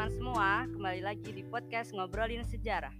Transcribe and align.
teman-teman 0.00 0.32
semua, 0.32 0.64
kembali 0.64 1.00
lagi 1.04 1.28
di 1.28 1.44
podcast 1.44 1.92
Ngobrolin 1.92 2.40
Sejarah. 2.40 2.96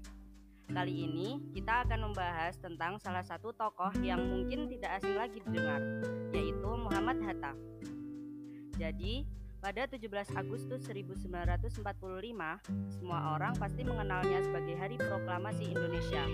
Kali 0.68 1.08
ini 1.08 1.40
kita 1.56 1.88
akan 1.88 2.12
membahas 2.12 2.60
tentang 2.60 3.00
salah 3.00 3.24
satu 3.24 3.56
tokoh 3.56 3.88
yang 4.04 4.20
mungkin 4.20 4.68
tidak 4.68 5.00
asing 5.00 5.16
lagi 5.16 5.40
didengar, 5.40 5.80
yaitu 6.36 6.68
Muhammad 6.76 7.24
Hatta. 7.24 7.56
Jadi, 8.76 9.24
pada 9.64 9.88
17 9.88 10.12
Agustus 10.36 10.84
1945, 10.84 11.80
semua 12.92 13.32
orang 13.32 13.56
pasti 13.56 13.80
mengenalnya 13.80 14.44
sebagai 14.44 14.76
Hari 14.76 15.00
Proklamasi 15.00 15.72
Indonesia. 15.72 16.28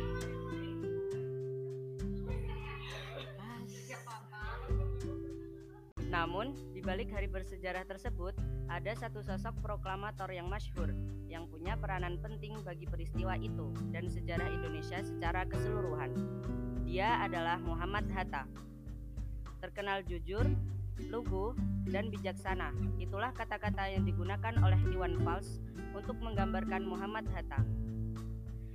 Namun, 6.10 6.58
balik 6.86 7.10
hari 7.10 7.26
bersejarah 7.26 7.82
tersebut, 7.82 8.38
ada 8.70 8.94
satu 8.94 9.18
sosok 9.18 9.58
proklamator 9.58 10.30
yang 10.30 10.46
masyhur 10.46 10.94
yang 11.26 11.50
punya 11.50 11.74
peranan 11.74 12.14
penting 12.22 12.54
bagi 12.62 12.86
peristiwa 12.86 13.34
itu 13.34 13.74
dan 13.90 14.06
sejarah 14.06 14.46
Indonesia 14.46 15.02
secara 15.02 15.42
keseluruhan. 15.50 16.14
Dia 16.86 17.26
adalah 17.26 17.58
Muhammad 17.58 18.06
Hatta. 18.14 18.46
Terkenal 19.58 20.06
jujur, 20.06 20.46
lugu, 21.10 21.58
dan 21.90 22.06
bijaksana. 22.06 22.70
Itulah 23.02 23.34
kata-kata 23.34 23.90
yang 23.90 24.06
digunakan 24.06 24.54
oleh 24.62 24.78
Iwan 24.94 25.18
Fals 25.26 25.58
untuk 25.90 26.14
menggambarkan 26.22 26.86
Muhammad 26.86 27.26
Hatta. 27.34 27.66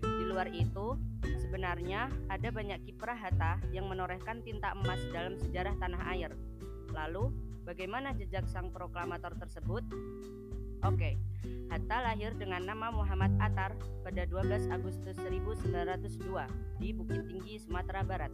Di 0.03 0.23
luar 0.27 0.51
itu, 0.51 0.99
sebenarnya 1.47 2.11
ada 2.27 2.51
banyak 2.51 2.83
kiprah 2.91 3.15
Hatta 3.15 3.63
yang 3.71 3.87
menorehkan 3.87 4.43
tinta 4.43 4.75
emas 4.75 4.99
dalam 5.15 5.39
sejarah 5.39 5.79
tanah 5.79 6.03
air 6.11 6.35
Lalu, 6.91 7.31
bagaimana 7.63 8.13
jejak 8.17 8.45
sang 8.49 8.73
proklamator 8.73 9.33
tersebut? 9.37 9.85
Oke, 10.81 11.13
Hatta 11.71 12.03
lahir 12.03 12.35
dengan 12.35 12.67
nama 12.67 12.91
Muhammad 12.91 13.31
Atar 13.39 13.77
pada 14.03 14.27
12 14.27 14.67
Agustus 14.73 15.15
1902 15.23 16.81
di 16.81 16.89
Bukit 16.91 17.23
Tinggi, 17.31 17.55
Sumatera 17.61 18.03
Barat. 18.03 18.33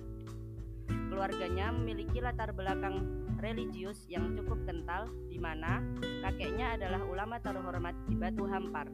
Keluarganya 0.88 1.70
memiliki 1.70 2.24
latar 2.24 2.56
belakang 2.56 3.28
religius 3.38 4.08
yang 4.10 4.34
cukup 4.34 4.64
kental 4.66 5.12
di 5.30 5.38
mana 5.38 5.84
kakeknya 6.26 6.80
adalah 6.80 7.04
ulama 7.06 7.38
terhormat 7.38 7.94
di 8.10 8.16
Batu 8.18 8.48
Hampar. 8.50 8.90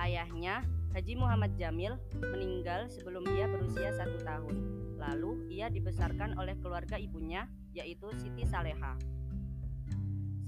Ayahnya, 0.00 0.64
Haji 0.90 1.14
Muhammad 1.14 1.54
Jamil, 1.54 1.94
meninggal 2.18 2.90
sebelum 2.90 3.22
ia 3.36 3.46
berusia 3.46 3.94
satu 3.94 4.18
tahun. 4.24 4.56
Lalu 4.98 5.52
ia 5.52 5.70
dibesarkan 5.70 6.34
oleh 6.40 6.58
keluarga 6.58 6.98
ibunya 6.98 7.46
yaitu 7.74 8.08
Siti 8.18 8.44
Saleha. 8.46 8.98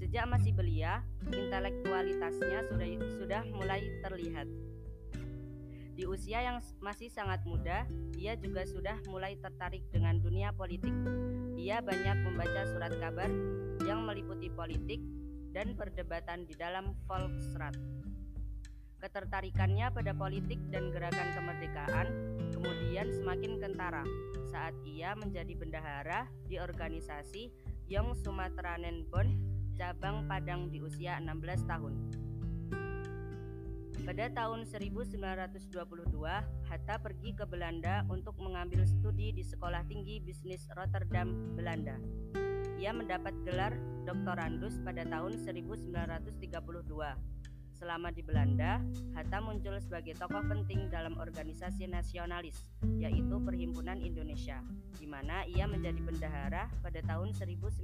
Sejak 0.03 0.27
masih 0.27 0.51
belia, 0.51 0.99
intelektualitasnya 1.31 2.67
sudah 2.67 2.87
sudah 3.17 3.41
mulai 3.55 3.81
terlihat. 4.03 4.45
Di 5.93 6.09
usia 6.09 6.41
yang 6.41 6.57
masih 6.81 7.07
sangat 7.07 7.45
muda, 7.45 7.85
ia 8.17 8.33
juga 8.35 8.65
sudah 8.65 8.97
mulai 9.07 9.37
tertarik 9.37 9.85
dengan 9.93 10.17
dunia 10.17 10.49
politik. 10.51 10.91
Ia 11.53 11.79
banyak 11.85 12.17
membaca 12.25 12.65
surat 12.65 12.91
kabar 12.97 13.29
yang 13.85 14.03
meliputi 14.03 14.49
politik 14.49 14.99
dan 15.53 15.77
perdebatan 15.77 16.49
di 16.49 16.57
dalam 16.57 16.97
Volksrat. 17.05 17.77
Ketertarikannya 19.03 19.91
pada 19.91 20.15
politik 20.15 20.63
dan 20.71 20.87
gerakan 20.87 21.35
kemerdekaan 21.35 22.07
kemudian 22.55 23.11
semakin 23.11 23.59
kentara 23.59 24.07
saat 24.47 24.71
ia 24.87 25.11
menjadi 25.19 25.59
bendahara 25.59 26.31
di 26.47 26.55
organisasi 26.55 27.51
Young 27.91 28.15
Sumatranen 28.15 29.03
Bond 29.11 29.35
cabang 29.75 30.23
Padang 30.23 30.71
di 30.71 30.79
usia 30.79 31.19
16 31.19 31.67
tahun. 31.67 31.93
Pada 34.07 34.31
tahun 34.31 34.63
1922, 34.71 35.67
Hatta 36.71 36.95
pergi 36.95 37.35
ke 37.35 37.43
Belanda 37.43 38.07
untuk 38.07 38.39
mengambil 38.39 38.87
studi 38.87 39.35
di 39.35 39.43
Sekolah 39.43 39.83
Tinggi 39.83 40.23
Bisnis 40.23 40.63
Rotterdam, 40.79 41.59
Belanda. 41.59 41.99
Ia 42.79 42.95
mendapat 42.95 43.35
gelar 43.43 43.75
doktorandus 44.07 44.79
pada 44.79 45.03
tahun 45.03 45.43
1932 45.43 47.32
Selama 47.83 48.15
di 48.15 48.23
Belanda, 48.23 48.79
Hatta 49.11 49.43
muncul 49.43 49.75
sebagai 49.83 50.15
tokoh 50.15 50.39
penting 50.47 50.87
dalam 50.87 51.19
organisasi 51.19 51.83
nasionalis, 51.91 52.63
yaitu 52.95 53.43
Perhimpunan 53.43 53.99
Indonesia, 53.99 54.63
di 54.95 55.03
mana 55.03 55.43
ia 55.51 55.67
menjadi 55.67 55.99
bendahara 55.99 56.71
pada 56.79 57.03
tahun 57.03 57.35
1922 57.35 57.83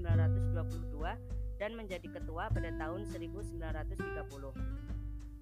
dan 1.59 1.71
menjadi 1.75 2.07
ketua 2.15 2.47
pada 2.47 2.71
tahun 2.79 3.11
1930. 3.11 3.83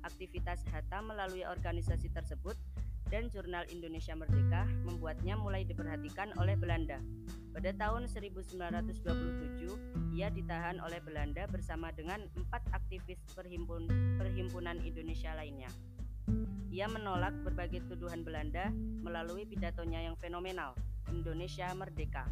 Aktivitas 0.01 0.66
Hatta 0.73 1.06
melalui 1.06 1.46
organisasi 1.46 2.09
tersebut 2.09 2.57
dan 3.13 3.29
Jurnal 3.29 3.69
Indonesia 3.69 4.17
Merdeka 4.17 4.66
membuatnya 4.90 5.38
mulai 5.38 5.69
diperhatikan 5.69 6.34
oleh 6.41 6.57
Belanda. 6.57 6.97
Pada 7.57 7.73
tahun 7.73 8.06
1927, 8.06 10.13
ia 10.13 10.29
ditahan 10.29 10.78
oleh 10.78 11.01
Belanda 11.01 11.50
bersama 11.50 11.90
dengan 11.90 12.22
empat 12.38 12.62
aktivis 12.69 13.18
perhimpun, 13.34 13.90
perhimpunan 14.22 14.78
Indonesia 14.85 15.34
lainnya. 15.34 15.66
Ia 16.69 16.85
menolak 16.85 17.34
berbagai 17.41 17.81
tuduhan 17.90 18.22
Belanda 18.22 18.69
melalui 19.01 19.50
pidatonya 19.50 20.06
yang 20.06 20.13
fenomenal, 20.22 20.78
Indonesia 21.09 21.73
Merdeka. 21.73 22.29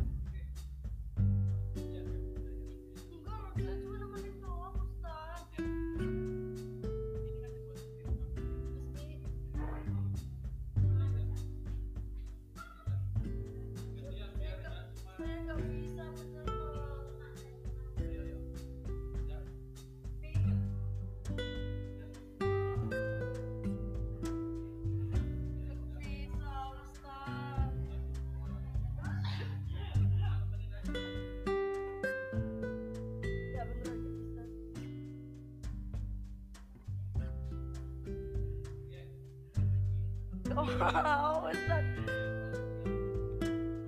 Wow 40.55 41.43
Ustaz 41.51 41.83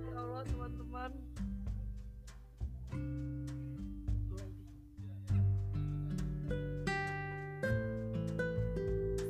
ya 0.04 0.16
Allah 0.20 0.42
teman-teman 0.44 1.10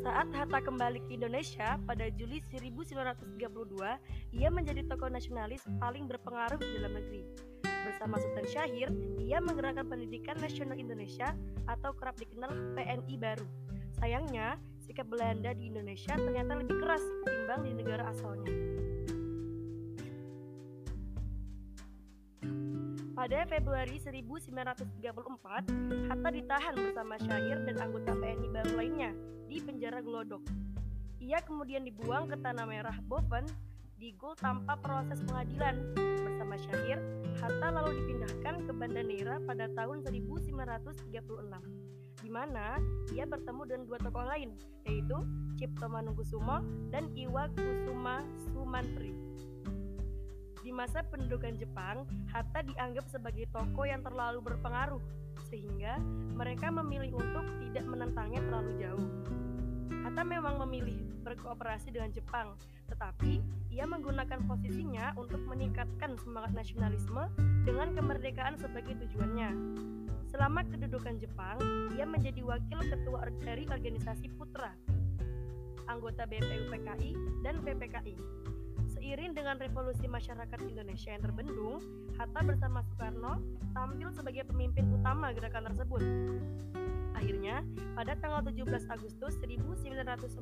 Saat 0.02 0.28
Hatta 0.34 0.58
kembali 0.64 0.98
ke 1.06 1.20
Indonesia 1.20 1.78
pada 1.84 2.08
Juli 2.10 2.40
1932, 2.40 3.44
ia 4.34 4.48
menjadi 4.48 4.80
tokoh 4.88 5.12
nasionalis 5.12 5.62
paling 5.78 6.08
berpengaruh 6.08 6.56
di 6.58 6.80
dalam 6.80 6.96
negeri. 6.96 7.22
Bersama 7.62 8.16
Sultan 8.16 8.48
Syahir, 8.48 8.88
ia 9.20 9.38
menggerakkan 9.38 9.84
pendidikan 9.84 10.40
nasional 10.40 10.80
Indonesia 10.80 11.36
atau 11.68 11.92
kerap 11.92 12.16
dikenal 12.16 12.50
PNI 12.72 13.14
baru. 13.20 13.46
Sayangnya, 14.00 14.56
sikap 14.88 15.04
Belanda 15.12 15.52
di 15.52 15.68
Indonesia 15.68 16.16
ternyata 16.16 16.56
lebih 16.56 16.80
keras 16.80 17.04
ketimbang 17.20 17.60
di 17.68 17.72
negara 17.76 18.08
asalnya. 18.08 18.48
Pada 23.12 23.44
Februari 23.50 24.00
1934, 24.00 26.08
Hatta 26.08 26.28
ditahan 26.32 26.72
bersama 26.72 27.20
Syair 27.20 27.60
dan 27.68 27.76
anggota 27.84 28.16
PNI 28.16 28.48
baru 28.48 28.72
lainnya 28.80 29.12
di 29.44 29.60
penjara 29.60 30.00
Glodok. 30.00 30.40
Ia 31.20 31.44
kemudian 31.44 31.84
dibuang 31.84 32.24
ke 32.30 32.40
Tanah 32.40 32.64
Merah 32.64 32.96
Boven 33.04 33.44
di 33.98 34.14
Gul 34.16 34.38
tanpa 34.40 34.80
proses 34.80 35.20
pengadilan. 35.26 35.92
Bersama 35.98 36.54
Syahir, 36.56 37.02
Hatta 37.42 37.74
lalu 37.74 38.06
dipindahkan 38.06 38.64
ke 38.64 38.72
Banda 38.72 39.02
Neira 39.02 39.42
pada 39.44 39.66
tahun 39.74 40.06
1936 40.06 41.87
di 42.18 42.30
mana 42.30 42.82
ia 43.14 43.24
bertemu 43.24 43.62
dengan 43.66 43.84
dua 43.86 43.98
tokoh 44.02 44.24
lain, 44.26 44.50
yaitu 44.86 45.16
Cipto 45.58 45.86
Manungkusumo 45.86 46.62
dan 46.90 47.10
Iwa 47.14 47.46
Kusuma 47.54 48.26
Sumantri. 48.50 49.14
Di 50.58 50.74
masa 50.74 51.06
pendudukan 51.06 51.56
Jepang, 51.56 52.04
Hatta 52.28 52.60
dianggap 52.66 53.08
sebagai 53.08 53.46
tokoh 53.54 53.86
yang 53.86 54.02
terlalu 54.02 54.42
berpengaruh, 54.42 55.00
sehingga 55.48 55.96
mereka 56.34 56.68
memilih 56.68 57.16
untuk 57.16 57.46
tidak 57.62 57.84
menentangnya 57.86 58.42
terlalu 58.44 58.70
jauh. 58.76 59.08
Hatta 60.04 60.22
memang 60.24 60.60
memilih 60.66 60.98
berkooperasi 61.24 61.92
dengan 61.92 62.12
Jepang, 62.12 62.56
tetapi 62.88 63.40
ia 63.68 63.84
menggunakan 63.84 64.44
posisinya 64.48 65.12
untuk 65.20 65.40
meningkatkan 65.44 66.16
semangat 66.20 66.52
nasionalisme 66.56 67.28
dengan 67.64 67.92
kemerdekaan 67.92 68.56
sebagai 68.56 68.96
tujuannya. 69.04 69.50
Selama 70.28 70.60
kedudukan 70.68 71.16
Jepang, 71.16 71.56
ia 71.96 72.04
menjadi 72.04 72.44
wakil 72.44 72.80
ketua 72.84 73.32
dari 73.40 73.64
organisasi 73.64 74.28
Putra, 74.36 74.76
anggota 75.88 76.28
BPU 76.28 76.68
PKI 76.68 77.12
dan 77.40 77.64
PPKI. 77.64 78.16
Seiring 78.88 79.36
dengan 79.36 79.56
revolusi 79.60 80.04
masyarakat 80.08 80.58
Indonesia 80.64 81.12
yang 81.12 81.24
terbendung, 81.24 81.80
Hatta 82.16 82.40
bersama 82.44 82.84
Soekarno 82.84 83.40
tampil 83.72 84.08
sebagai 84.12 84.48
pemimpin 84.48 84.88
utama 84.92 85.32
gerakan 85.32 85.72
tersebut. 85.72 86.02
Akhirnya, 87.18 87.66
pada 87.98 88.14
tanggal 88.14 88.46
17 88.46 88.86
Agustus 88.94 89.34
1945, 89.42 90.38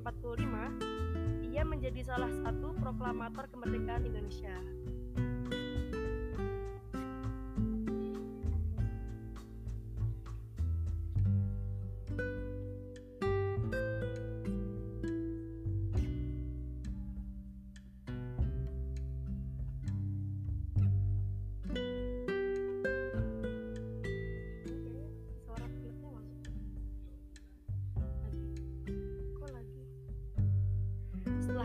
ia 1.49 1.65
menjadi 1.65 2.05
salah 2.05 2.29
satu 2.45 2.77
proklamator 2.77 3.49
kemerdekaan 3.49 4.05
Indonesia. 4.05 4.53